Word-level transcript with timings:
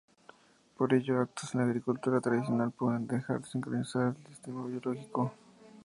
Por 0.77 0.95
ello 0.95 1.21
actos 1.21 1.53
en 1.53 1.61
la 1.61 1.67
agricultura 1.67 2.19
tradicional 2.19 2.71
pueden 2.71 3.05
dejar 3.05 3.39
de 3.41 3.47
sincronizar 3.47 4.15
el 4.17 4.27
sistema 4.29 4.65
biológico. 4.65 5.31